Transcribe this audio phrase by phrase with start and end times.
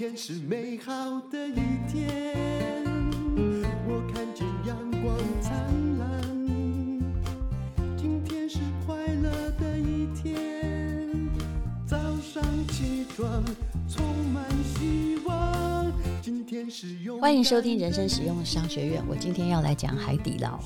[0.00, 2.82] 天是美好的一天，
[3.86, 5.52] 我看见阳光灿
[5.98, 6.22] 烂。
[7.98, 11.28] 今天是快乐的一天，
[11.86, 13.44] 早上起床
[13.86, 14.02] 充
[14.32, 15.92] 满希望。
[16.22, 19.04] 今天是用欢迎收听人生实用商学院。
[19.06, 20.58] 我今天要来讲海底捞。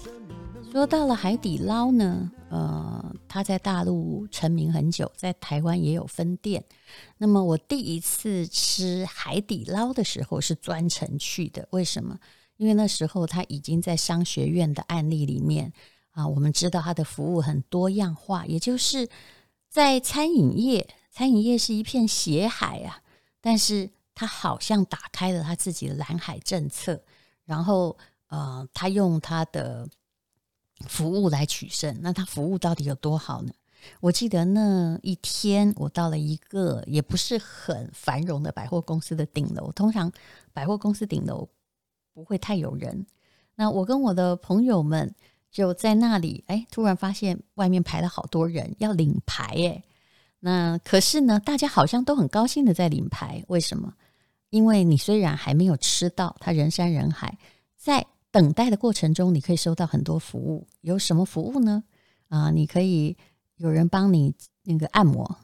[0.71, 6.65] 说到了海底捞呢，呃，他在大陆成名很久，在台湾也有分店。
[7.19, 12.17] 那么我第一次吃海底捞的时候是专程去的，为什么？
[12.59, 15.73] 因为那时候他已经在商学院的案例里面
[16.13, 19.09] 啊，我们知道他的服务很多样化，也就是
[19.69, 23.03] 在餐饮业，餐饮业是一片血海啊，
[23.41, 27.03] 但是他好像打开了他自己的蓝海政策，
[27.45, 27.99] 然后
[28.29, 29.89] 呃，他用他的。
[30.89, 33.53] 服务来取胜，那他服务到底有多好呢？
[34.01, 39.71] 我记得那一天，我到了一个也不是很繁荣的百货公司的顶楼。
[39.73, 40.11] 通常
[40.53, 41.47] 百货公司顶楼
[42.13, 43.07] 不会太有人。
[43.55, 45.15] 那我跟我的朋友们
[45.51, 49.85] 就在那里，哎，突然发现外面排了好多人要领牌，哎，
[50.41, 53.45] 那可是呢，大家好像都很高兴的在领牌。
[53.49, 53.93] 为什么？
[54.49, 57.37] 因为你虽然还没有吃到，他人山人海，
[57.77, 58.07] 在。
[58.35, 60.67] 等待的过程中，你可以收到很多服务。
[60.81, 61.85] 有什么服务呢？
[62.27, 63.17] 啊，你可以
[63.59, 65.37] 有人帮你那个按摩，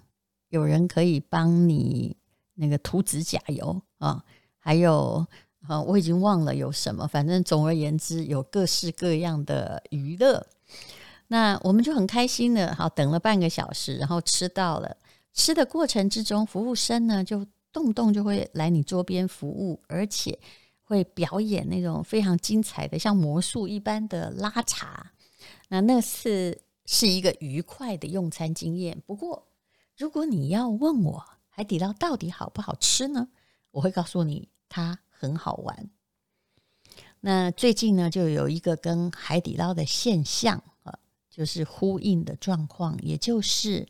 [0.49, 2.17] 有人可以帮你
[2.55, 4.25] 那个涂指甲油啊，
[4.59, 5.25] 还有
[5.69, 7.07] 啊，我已经忘了有什么。
[7.07, 10.45] 反正总而言之，有各式各样的娱乐。
[11.29, 14.97] 那我们就很开心的，好，等了半个小时，然后吃到了。
[15.33, 20.37] 吃的过程之中，服务生呢就动不动就会来你桌边服务，而且。
[20.91, 25.13] 会表演那种非常精彩的，像魔术一般的拉茶。
[25.69, 29.01] 那那次是一个愉快的用餐经验。
[29.07, 29.47] 不过，
[29.97, 33.29] 如果你要问我海底捞到底好不好吃呢？
[33.71, 35.91] 我会告诉你，它很好玩。
[37.21, 40.99] 那最近呢，就有一个跟海底捞的现象啊，
[41.31, 43.87] 就是呼应的状况，也就是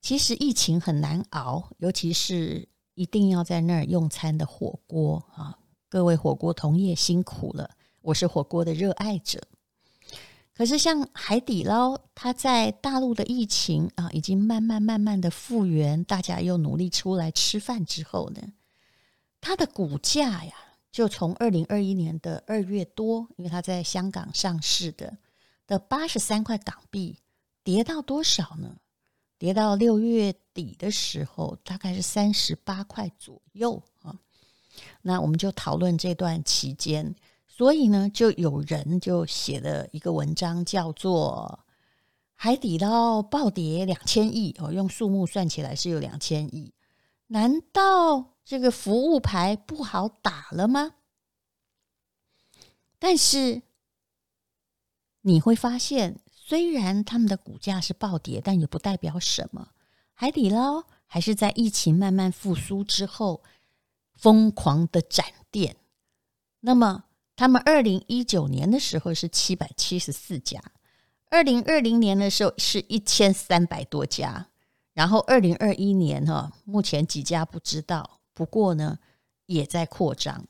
[0.00, 5.58] 其实疫情很难熬，尤其是一定要在那儿用餐的火锅啊。
[5.94, 9.40] 各位火锅同业辛苦了，我是火锅的热爱者。
[10.52, 18.42] 可是像海底捞，它在大陆的疫情啊，已经慢慢慢慢的复原，大家又努力出来吃饭之后呢，
[19.40, 20.52] 它的股价呀，
[20.90, 25.16] 就从二零二一年的二月多，因为它在香港上市的
[25.64, 27.20] 的八十三块港币，
[27.62, 28.78] 跌到多少呢？
[29.38, 34.18] 跌到六月底的时候，大概是三十八块左右啊。
[35.06, 37.14] 那我们就讨论这段期间，
[37.46, 41.60] 所以呢，就有人就写了一个文章，叫做
[42.34, 46.72] 《海底捞暴跌两千亿》哦，用数目算起来是有两千亿。
[47.26, 50.92] 难道这个服务牌不好打了吗？
[52.98, 53.60] 但是
[55.20, 59.68] 你会发现，虽然他们的股价是暴跌，但也不代表什么。
[60.14, 63.42] 海底捞还是在疫情慢慢复苏之后。
[64.16, 65.76] 疯狂的展店，
[66.60, 67.04] 那么
[67.36, 70.62] 他们二零一九年的时候是七百七十四家，
[71.30, 74.48] 二零二零年的时候是一千三百多家，
[74.92, 78.98] 然后二零二一年哈，目前几家不知道，不过呢
[79.46, 80.46] 也在扩张。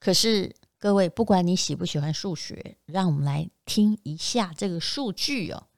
[0.00, 5.68] 可是各位，不管你喜不喜欢数学，让我们来听一下这个数据哦。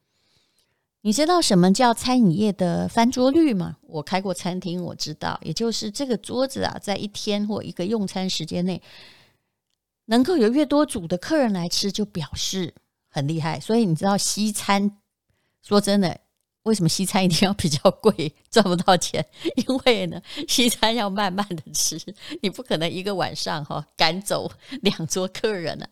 [1.06, 3.76] 你知道什么叫餐饮业的翻桌率吗？
[3.82, 8.80] 我开过餐厅，我知道，也就是这个桌子啊，在一天或一个用餐时间内，
[10.06, 12.72] 能够有越多组的客人来吃，就表示
[13.10, 13.60] 很厉害。
[13.60, 14.96] 所以你知道西餐，
[15.62, 16.18] 说真的，
[16.62, 19.22] 为什么西餐一定要比较贵， 赚不到钱？
[19.56, 22.00] 因为呢，西餐要慢慢的吃，
[22.40, 24.50] 你不可能一个晚上哈赶走
[24.80, 25.86] 两桌客人了。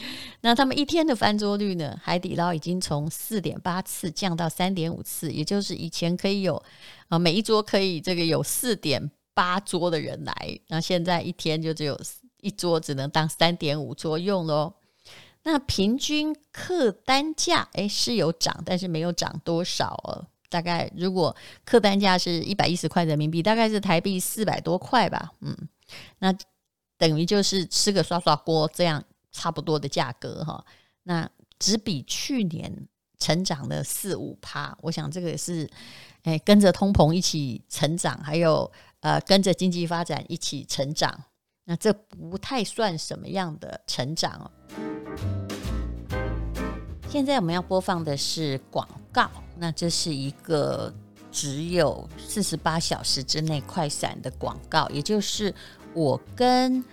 [0.42, 1.98] 那他们一天的翻桌率呢？
[2.02, 6.62] 海底捞已经从四点八次降到三点五次，也就是以前可以有
[7.08, 11.98] 啊，每一桌可以这个有四点八桌的人来，那现在一天就只有
[12.40, 14.74] 一桌，只能当三点五桌用喽。
[15.44, 20.26] 那平均客单价诶是有涨，但是没有涨多少哦。
[20.50, 21.34] 大概如果
[21.64, 25.30] 客单价是一百一十块人民币，大概是台币四百多块吧。
[25.40, 25.56] 嗯，
[26.18, 26.34] 那
[26.96, 29.02] 等于就是吃个刷刷锅这样。
[29.38, 30.64] 差不多的价格哈，
[31.04, 31.30] 那
[31.60, 32.88] 只比去年
[33.20, 34.76] 成长了四五趴。
[34.82, 35.70] 我想这个也是，
[36.24, 38.68] 哎，跟着通膨一起成长，还有
[38.98, 41.22] 呃，跟着经济发展一起成长。
[41.66, 44.50] 那这不太算什么样的成长哦。
[47.08, 50.92] 现在我们要播放的是广告，那这是一个
[51.30, 55.54] 只有四十八小时之内快闪的广告，也就是
[55.94, 56.84] 我跟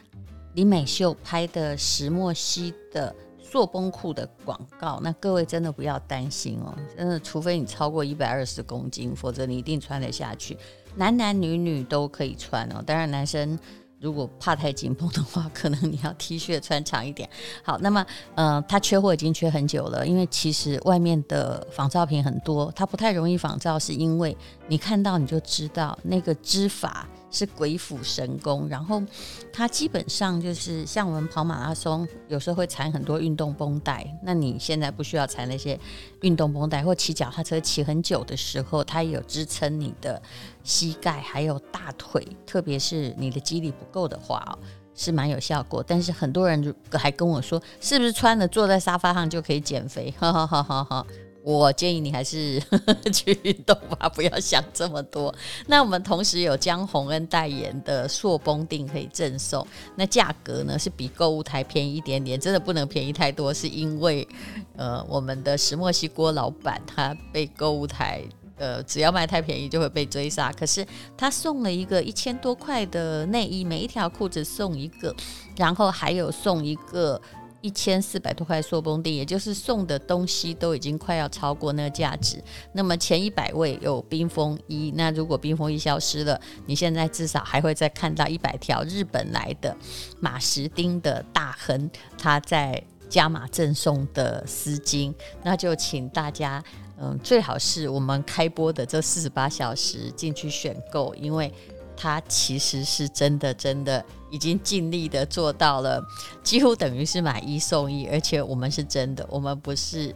[0.55, 4.99] 李美秀拍的石墨烯的塑绷裤的广告。
[5.03, 10.57] 那各位真的不要担心哦，真的，除非你超过一百二十公斤，否则你一定穿得下去。
[10.95, 13.57] 男男女女都可以穿哦，当然男生。
[14.01, 17.27] 如果怕太紧绷的话，可能你要 T 恤穿长一点。
[17.63, 18.05] 好，那么，
[18.35, 24.35] 呃，它缺货已经缺很久了，因为其实外面的仿造品很多，它不太容易仿造，是因为
[24.67, 27.07] 你看到你就知道那个织法。
[27.35, 29.03] 是鬼斧神工，然后
[29.51, 34.07] 它基本上就是像我们跑马拉松，有时候会缠很多运动绷带。
[34.23, 35.77] 那你现在不需要缠那些
[36.21, 40.21] 运动绷带，或骑脚踏车骑很久的时候，它也有支撑你的
[40.63, 44.57] 膝盖还有大腿，特别是你的肌力不够的话哦，
[44.95, 45.83] 是蛮有效果。
[45.85, 50.09] 但是很多人还跟我说，是不是穿了坐在沙发上就可以减肥？
[50.17, 51.05] 哈哈哈哈哈。
[51.45, 55.31] 我建议你还是呵 呵去运动吧，不要想这么多。
[55.67, 59.65] 那我们同时有江宏恩代言的塑崩定可以赠送，
[59.95, 64.27] 那价格呢是比购物台便宜一点点，真的不能便宜太多，是因为
[64.75, 68.23] 呃我们的石墨烯锅老板他被购物台
[68.57, 70.83] 呃只要卖太便宜就会被追杀，可是
[71.15, 75.15] 他送了一个一千多块的内衣，每一条裤子送一个，
[75.55, 77.21] 然后还有送一个。
[77.65, 82.37] 一千四百多块塑崩錠，也就是送的东西都已经快要超过那个价值。
[82.73, 89.75] 那么前一百位有冰封一，那如果冰封一消失了，你现在至少还会再看到一百条日本来的
[90.19, 92.79] 马士丁的大亨，他在
[93.09, 95.11] 加码赠送的丝巾。
[95.41, 96.63] 那就请大家，
[97.01, 101.51] 嗯，最好是我们开播的这四十八小时进去选购，因为。
[101.97, 104.03] 他其实是真的，真的
[104.35, 106.03] 已经尽力的做到了，
[106.43, 110.13] 几乎等于是买一送一，而且我们是真的，我们不是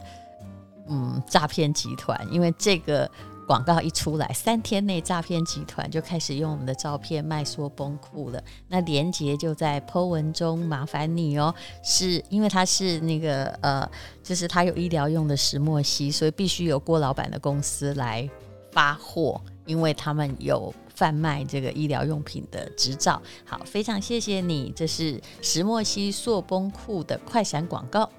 [0.88, 3.10] 嗯诈骗集团，因为这个
[3.46, 8.44] 广告一出来，三天内诈骗集团就开始用我们的照片卖说崩裤了。
[8.68, 13.90] 那连杰就在 Po 文中，麻烦你哦，是因为它是那个呃，
[14.22, 18.28] 就是它有医疗用的石墨烯，所以必须由郭老板的公司来
[18.70, 20.74] 发货，因为他们有。
[21.00, 24.70] 贩卖这个医疗用品的执照，好，非常谢谢你。
[24.76, 28.10] 这是石墨烯塑崩裤的快闪广告。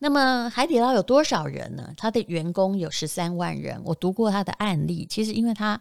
[0.00, 1.94] 那么海底捞有多少人呢？
[1.96, 3.80] 他的员工有十三万人。
[3.84, 5.80] 我读过他的案例，其实因为他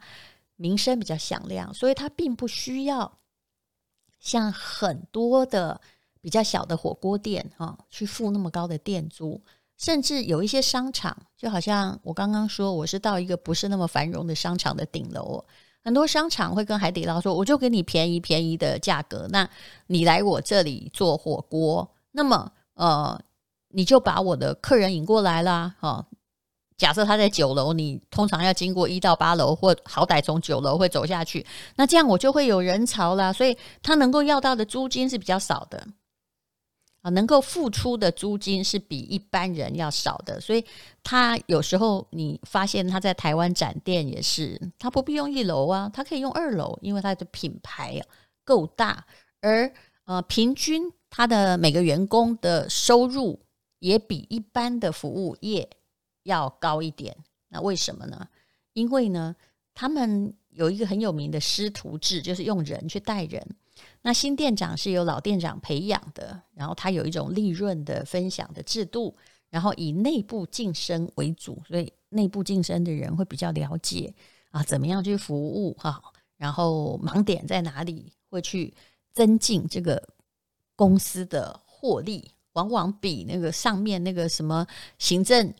[0.57, 3.17] 名声比较响亮，所以他并不需要
[4.19, 5.81] 像很多的
[6.21, 9.41] 比较小的火锅店啊去付那么高的店租。
[9.77, 15.43] 甚至有一些商场，就好像我刚刚说，我是到一个不是那么繁荣的商场的顶楼。
[15.83, 19.49] 很多商场会跟海底捞说：“我就给你便宜便宜的价格，那
[19.87, 23.19] 你来我这里做火锅，那么呃，
[23.67, 25.75] 你就把我的客人引过来啦。
[25.81, 26.05] 哦，
[26.77, 33.33] 假设他在九楼，你通常要经过一到八楼，或好歹从九楼会走下去，那这样我就会有人潮啦。
[33.33, 35.85] 所以他能够要到的租金是比较少的。”
[37.03, 40.63] 啊，能够付出的租金是比一般人要少的，所以
[41.03, 48.01] 他有时候你发现他在台湾展店也是，他不必用一楼啊，他可以用二楼，因为他的品牌
[48.45, 49.05] 够大，
[49.41, 49.69] 而
[50.05, 53.37] 呃，平均他的每个员工的收入
[53.79, 55.69] 也比一般的服务业
[56.23, 57.13] 要高一点。
[57.49, 58.25] 那为什么呢？
[58.71, 59.35] 因为呢，
[59.73, 63.45] 他们有一个很有名的师徒制，就是用人去带人。
[64.01, 69.15] 那新店长是由老店长培养的，然后他有一种利润的分享的制度，
[69.49, 74.13] 然后以内部晋升为主，所以内部晋升的人会比较了解
[74.51, 76.01] 啊，怎么样去服务哈，
[76.37, 78.73] 然后盲点在哪里，会去
[79.13, 80.09] 增进这个
[80.75, 84.65] 公司的获利，往往比那个上面那个什么
[84.97, 85.53] 行政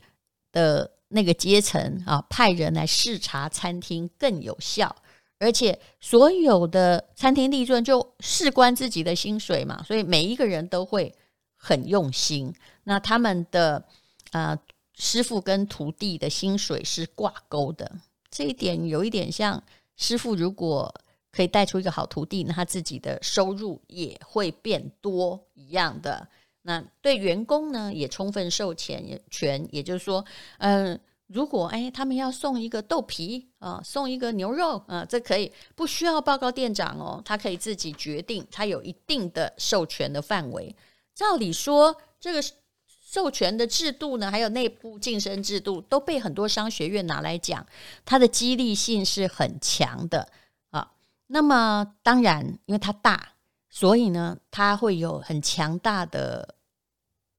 [0.52, 4.96] 的那个阶层啊，派人来视察餐厅更有效。
[5.44, 11.14] 而且所有的餐厅利润就事关自己的薪水嘛，所以每一个人都会
[11.56, 12.54] 很用心。
[12.86, 13.84] 那他们的
[14.32, 14.58] 啊、
[14.96, 17.92] 师傅跟徒弟的薪水是挂钩的，
[18.32, 19.62] 这一点有一点像
[19.96, 20.94] 师傅如果
[21.32, 26.28] 可以带出一个好徒弟，那他自己的收入也会变多一样的。
[26.64, 30.24] 那对员工呢也充分授权，权也就是说，
[30.60, 40.76] 嗯、如果哎，他们要送一个豆皮啊，送一个牛肉啊，这可以不需要报告店长哦，他可以自己决定，他有一定的授权的范围。
[41.16, 42.44] 照理说，这个
[42.86, 47.66] 授权的制度呢，还有内部晋升制度，都被很多商学院拿来讲，
[48.06, 50.28] 它的激励性是很强的
[50.70, 50.92] 啊。
[51.28, 53.30] 那么当然，因为它大，
[53.70, 56.53] 所以呢，它会有很强大的。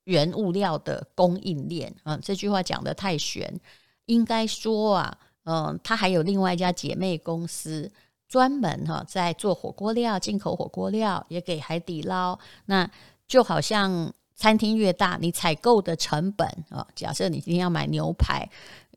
[0.05, 3.59] 原物料的供应链啊，这句话讲的太玄，
[4.07, 7.91] 应该说啊，嗯，他还有另外一家姐妹公司，
[8.29, 12.39] 专门哈在做火锅料，进口火锅料也给海底捞。
[12.67, 12.91] 那
[13.27, 18.49] 就好像餐厅越大，你采购的成本啊，假设你今天要买牛排，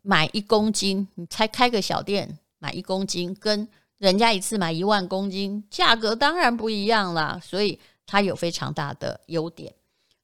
[0.01, 7.39] 买一公斤，你才开个小店买一公斤，跟人家一次买一万公斤，价格当然不一样啦。
[7.41, 9.73] 所以它有非常大的优点。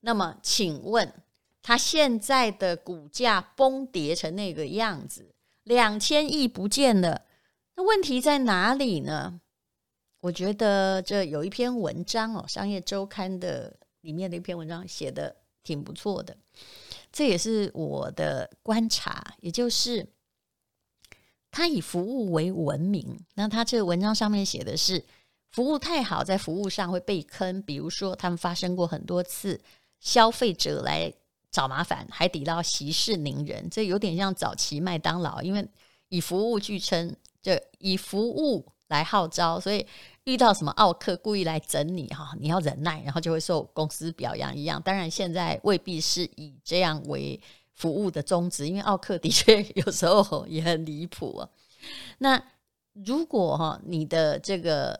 [0.05, 1.13] 那么，请问
[1.61, 5.33] 它现在的股价崩跌成那个样子？
[5.63, 7.21] 两千亿不见了，
[7.75, 9.39] 那问题在哪里呢？
[10.19, 15.33] 我觉得这有一篇文章哦，《商业周刊》的里面的一篇文章写得
[15.63, 16.35] 挺不错的。
[17.11, 20.05] 这也是我的观察，也就是
[21.49, 23.17] 他以服务为闻名。
[23.35, 25.01] 那他这个文章上面写的是
[25.51, 27.61] 服务太好，在服务上会被坑。
[27.61, 29.61] 比如说，他们发生过很多次
[30.03, 31.11] 消费者来。
[31.53, 35.63] 找麻烦，海底捞息事宁人，这有点像早期麦当劳，因为
[36.09, 39.85] 以服务著称，就以服务来号召，所以
[40.23, 44.81] 遇到什么奥客故意来整你哈，你要忍耐，然后就会受公司表扬一样。
[44.81, 47.39] 当然，现在未必是以这样为
[47.75, 51.47] 服务的宗旨，因为奥客的确有时候也很离谱啊。
[52.17, 52.43] 那
[52.93, 54.99] 如果哈你的这个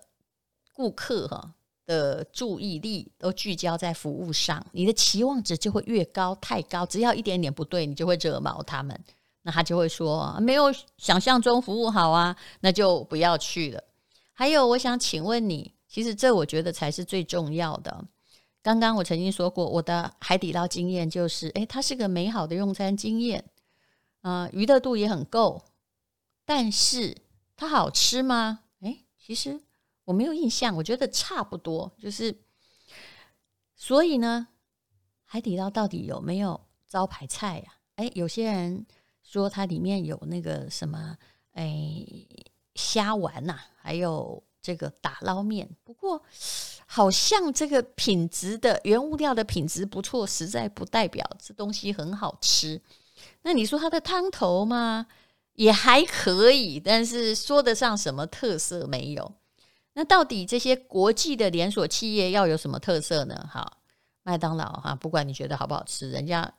[0.72, 1.56] 顾客哈。
[1.86, 8.98] 的注意力都聚焦在服务上，你的期望值就会越高，太高，只要一点点不对，你就会惹毛他们，
[9.42, 10.66] 那他就会说没有
[10.98, 13.84] 想象中服务好啊，那就不要去了。
[14.32, 18.06] 还有，我想请问你，其实这我觉得才是最重要的。
[18.62, 23.44] 刚刚我曾经说过，我的海底捞经验就是，诶，它是个美好的用餐经验，
[24.22, 25.62] 啊、娱乐度也很够，
[26.46, 27.18] 但是
[27.58, 28.62] 它好吃吗？
[28.80, 29.60] 诶，其实。
[30.06, 32.36] 我没有印象，我觉得差不多，就是，
[33.76, 34.48] 所以呢，
[35.24, 37.74] 海底捞到底有没有招牌菜呀？
[37.96, 38.86] 哎，有些人
[39.22, 41.18] 说它里面有那个什么，
[41.54, 42.06] 哎，
[42.76, 45.70] 虾丸呐，还有这个打捞面。
[45.84, 46.22] 不过，
[46.86, 52.82] 好像这个品质的原物料的品质不错，实在不代表这东西很好吃。
[53.44, 55.08] 那你说它的汤头嘛，
[55.54, 59.34] 也还可以，但是说得上什么特色没有。
[59.96, 63.48] 那到底这些国际的连锁企业要有什么特色呢？
[63.48, 63.78] 好，
[64.24, 66.52] 麦当劳哈，不管你觉得好不好吃，人家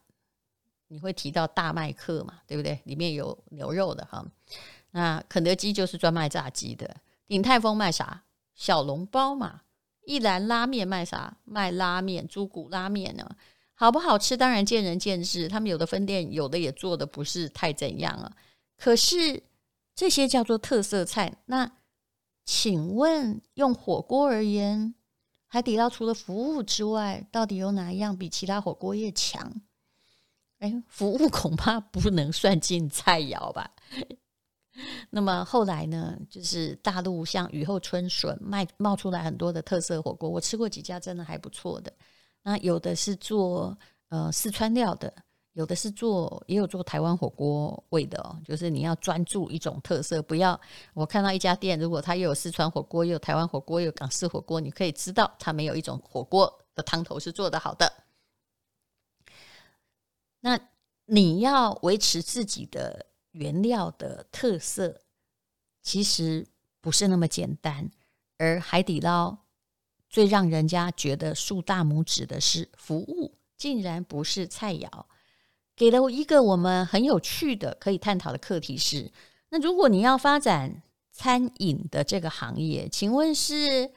[0.87, 2.81] 你会提到大麦克嘛，对不对？
[2.85, 4.25] 里面有牛肉的哈。
[4.93, 8.23] 那肯德基就是专卖炸鸡的，鼎泰丰卖啥？
[8.55, 9.62] 小笼包嘛。
[10.07, 11.37] 一兰拉面卖啥？
[11.45, 13.29] 卖拉面，猪骨拉面呢？
[13.75, 14.37] 好不好吃？
[14.37, 15.49] 当然见仁见智。
[15.49, 18.31] 他们有的分店有的也做的不是太怎样啊。
[18.76, 19.43] 可是
[19.97, 21.69] 这些叫做特色菜，那。
[22.45, 24.95] 请问，用火锅而言，
[25.47, 29.63] 海底捞除了服务之外，到底有哪一样比其他火锅业强？
[30.59, 33.71] 哎，服务恐怕不能算进菜肴吧。
[35.11, 41.93] 那么后来呢，就是大陆像雨后春笋，卖冒出来很多的特色火锅，我吃过几家，真的还不错的。
[42.43, 45.24] 那有的是做呃四川料的。
[45.55, 48.37] 有的是做，也有做台湾火锅味的哦。
[48.45, 50.61] 就是你要专注一种特色，不要
[50.93, 57.93] 我看到一家店，如果它又有四川火锅，又有台湾火锅，又有港式火锅，你可以知道它没有一种火锅的汤头是做得好的。
[60.41, 60.59] 那
[61.07, 65.01] 你要维持自己的原料的特色，
[65.83, 66.47] 其实
[66.81, 67.91] 不是那么简单。
[68.39, 69.39] 而海底捞
[70.11, 75.05] 最让人家觉得竖大拇指的是服务，竟然不是菜肴。
[75.76, 79.11] 给了我一个我们很有趣的可以探讨的课题是：
[79.49, 83.90] 那如果你要发展餐饮的这个行业，请问是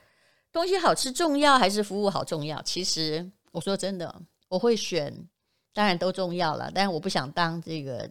[0.51, 2.62] 东西好吃重要还是服务好重要？
[2.63, 5.27] 其实我说真的，我会选，
[5.74, 8.10] 当然都重要了，但是我不想当这个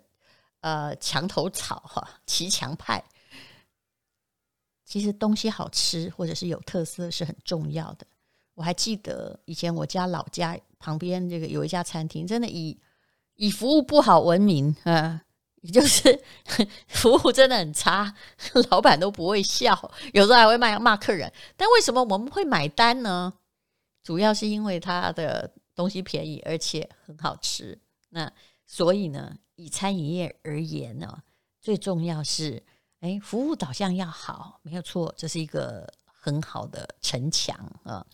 [0.61, 3.02] 呃墙头草哈，骑墙派。
[4.85, 8.06] 其实东西好吃或者是有特色是很重要的。
[8.54, 12.78] 我还记得以前我家老家旁边这个有一家餐厅，真的以
[13.37, 15.23] 以服务不好闻名，啊，
[15.61, 16.23] 也就是
[16.88, 18.14] 服务真的很差，
[18.71, 21.33] 老板都不会笑，有时候还会骂骂客人。
[21.57, 23.35] 但为什么我们会买单呢？
[24.02, 27.78] 主要是因为他的东西便宜，而且很好吃。
[28.11, 28.33] 那
[28.66, 31.23] 所以呢，以餐饮业而言呢，
[31.61, 32.62] 最重要是，
[33.00, 38.07] 哎，服务导向要好，没有错，这是一个很好的城墙啊。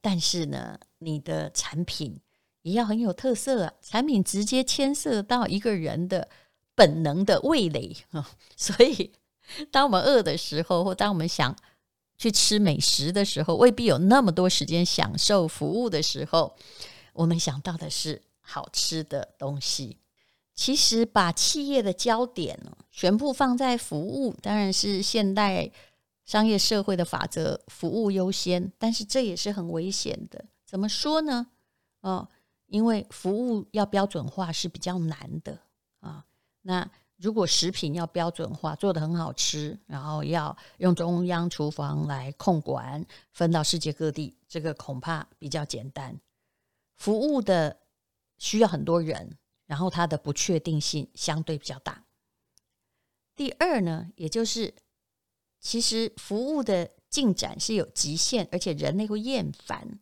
[0.00, 2.20] 但是呢，你的产品。
[2.66, 3.72] 也要很有特色啊！
[3.80, 6.28] 产品直接牵涉到一个人的
[6.74, 9.12] 本能的味蕾啊， 所以
[9.70, 11.54] 当我们饿的时候，或当我们想
[12.18, 16.56] 去吃美食的时候，未必有那么多时间享受服务的时候，
[17.12, 19.98] 我们想到的是好吃的东西。
[20.52, 22.58] 其实把企业的焦点
[22.90, 25.70] 全部放在服务，当然是现代
[26.24, 28.72] 商业社会的法则，服务优先。
[28.76, 30.46] 但是这也是很危险的。
[30.64, 31.46] 怎么说呢？
[32.00, 32.28] 哦，
[32.66, 35.60] 因为服务要标准化是比较难的
[36.00, 36.24] 啊。
[36.62, 46.20] 那如果食品要标准化，做得很好吃，然后要用中央厨房来控管，分到世界各地，这个恐怕比较简单。
[46.94, 47.78] 服务的
[48.38, 52.04] 需要很多人，然后它的不确定性相对比较大。
[53.34, 54.74] 第二呢，也就是
[55.60, 60.00] 其实服务的进展是有极限，而且人类会厌烦，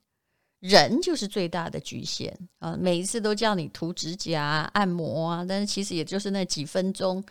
[0.64, 2.74] 人就是最大的局限啊！
[2.74, 7.22] 每一次都叫你涂指甲、按摩啊，但是其实也就是那几分钟，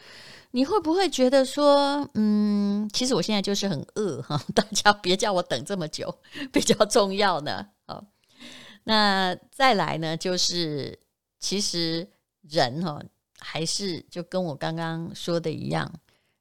[0.51, 6.15] 你会不会觉得说，嗯，其实我现在就是很饿哈， 大家别叫我等这么久，
[6.53, 7.69] 比较重要呢？
[7.87, 8.05] 好。
[8.83, 10.99] 那再来呢，就是
[11.39, 12.07] 其实
[12.41, 13.01] 人哈，
[13.39, 15.91] 还是就跟我刚刚说的一样，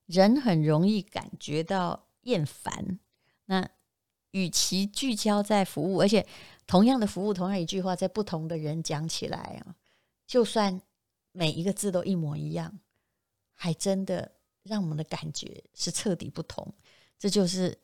[0.04, 2.98] 人很容易感觉到厌烦。
[3.46, 3.66] 那
[4.32, 6.26] 与其聚焦在服务，而且
[6.72, 9.76] 同样的服务，同样一句话，在不同的人讲起来啊，
[10.26, 10.80] 就算
[11.32, 12.78] 每一个字都一模一样，
[13.52, 16.72] 还真的让我们的感觉是彻底不同。
[17.18, 17.76] 这就是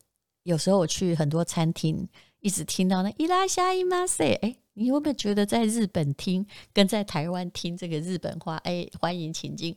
[0.45, 2.09] 有时候我去很多餐厅。
[2.41, 9.77] 一直听到那伊拉夏伊玛塞，哎，你会不会觉得在日本听跟在台湾听这个日本话，哎，欢迎请进，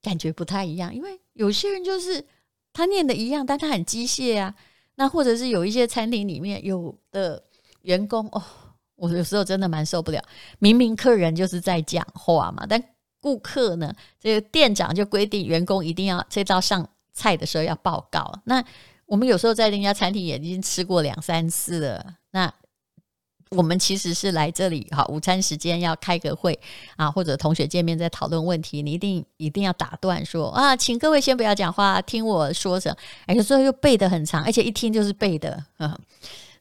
[0.00, 0.94] 感觉不太一样？
[0.94, 2.24] 因为有些人就是
[2.72, 4.56] 他念的一样，但他很机械啊。
[4.94, 7.44] 那或者是有一些餐厅里面有的
[7.86, 8.42] 员工，哦，
[8.96, 10.22] 我有时候真的蛮受不了。
[10.58, 12.82] 明明客人就是在讲话嘛，但
[13.20, 18.40] 顾客呢，这个店长就规定员工一定要这道上菜的时候要报告。
[18.44, 18.62] 那
[19.06, 22.14] 我们有时候在人家餐厅也已经吃过两三次了。
[22.32, 22.52] 那
[23.50, 26.58] 我们其实是来这里，好，午餐时间要开个会
[26.96, 32.96] 啊，或者同学见面在讨论问题，你一定一定要打断说啊，请各位先不要讲话，听我说着。
[33.26, 35.96] 哎，有时候又背得很长，而且一听就是背的，嗯，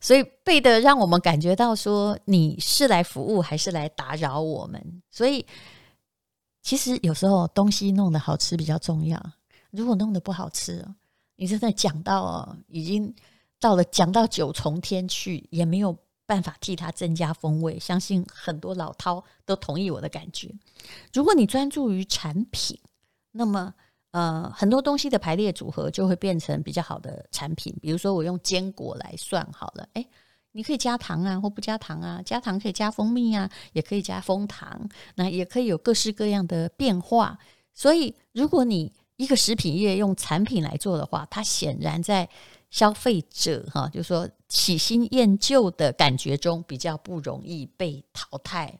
[0.06, 5.02] 所以背的让我们感觉到说你是来服务还是来打扰我们。
[5.10, 5.44] 所以
[6.62, 9.20] 其实有时候东西弄得好吃比较重要，
[9.72, 10.86] 如果弄得不好吃。
[11.38, 13.12] 你真的讲到，已经
[13.60, 17.80] 到了讲到九重天去，也没有办法替它增加风味。
[17.80, 20.54] 相信很多老饕都同意我的感觉。
[21.14, 22.80] 如果你专注于产品，
[23.32, 23.74] 那么
[24.16, 27.76] 呃，很多东西的排列组合就会变成比较好的产品。
[27.82, 30.08] 比如说，我用坚果来算好了，诶，
[30.54, 37.38] 你可以加糖啊，或不加糖啊，加糖可以加蜂蜜啊，也可以加枫糖，那也可以有各式各样的变化。
[37.74, 42.30] 所以，如果你一个食品业用产品来做的话，它显然在
[42.70, 48.80] 消费者哈，就是说喜新厌旧的感觉中比较不容易被淘汰。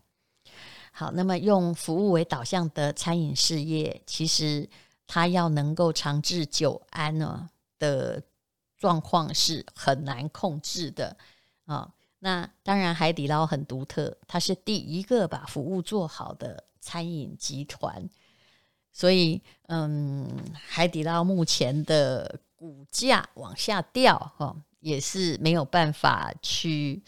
[0.94, 4.66] 好，那么用服务为导向的餐饮事业，其实
[5.08, 8.22] 它要能够长治久安呢的
[8.78, 11.16] 状况是很难控制的
[11.66, 11.92] 啊。
[12.20, 18.10] 那当然，海底捞很独特，它是第一个把服务做好的餐饮集团。
[18.92, 27.04] 所以，嗯，海底捞目前的股价往下掉，哈，也是没有办法去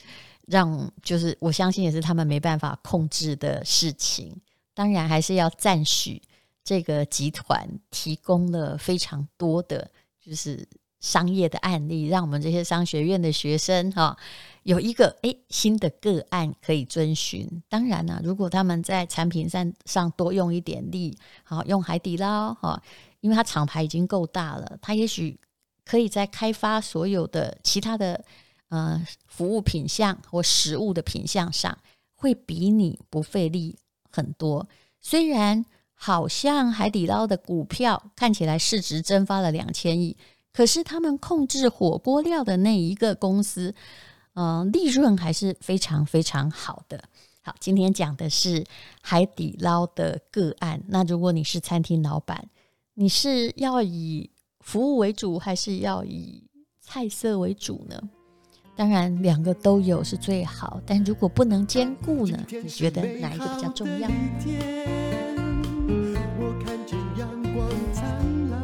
[0.46, 4.40] 让，就是我相信也是他们没办法控制的事情。
[4.74, 6.22] 当然，还是要赞许
[6.68, 10.68] 这个集团提供了非常多的，就是。
[11.00, 14.18] 商业的案例，让我们这些商学院的学生哈
[14.64, 17.48] 有一个诶新的个案可以遵循。
[17.70, 22.82] 当然呢，如果他们在产品上上多用一点力，好用海底捞哈，
[23.22, 25.40] 因为它厂牌已经够大了，它也许
[25.86, 28.26] 可以在开发所有的其他的
[28.70, 31.78] 呃服务品项或食物的品项上，
[32.16, 33.78] 会比你不费力
[34.10, 34.68] 很多。
[35.00, 35.64] 虽然
[36.00, 40.16] 好像海底捞的股票看起来市值蒸发了两千亿。
[40.54, 43.76] 可是他们控制火锅料的那一个公司，
[44.36, 47.04] 嗯、利润还是非常非常好的。
[47.42, 48.64] 好，今天讲的是
[49.02, 50.82] 海底捞的个案。
[50.88, 52.48] 那如果你是餐厅老板，
[52.94, 54.30] 你是要以
[54.60, 56.44] 服务为主，还是要以
[56.80, 58.02] 菜色为主呢？
[58.76, 60.82] 当然，两个都有是最好。
[60.86, 62.38] 但如果不能兼顾呢？
[62.50, 64.10] 你觉得哪一个比较重要？
[66.40, 68.06] 我看见阳光灿
[68.52, 68.62] 烂，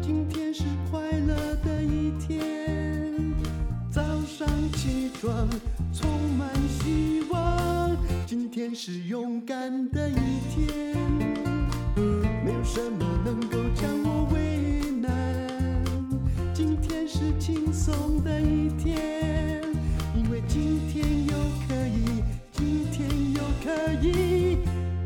[0.00, 2.40] 今天是快乐的一天。
[3.90, 5.48] 早上起床
[5.92, 10.14] 充满希望，今天是勇敢的一
[10.48, 10.96] 天，
[12.44, 15.10] 没有什么能够将我为难。
[16.54, 19.60] 今天是轻松的一天，
[20.16, 21.32] 因为今天又
[21.66, 22.22] 可以，
[22.52, 24.49] 今天又可以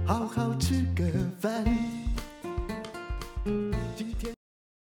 [0.06, 1.04] 好好吃个
[1.40, 1.93] 饭。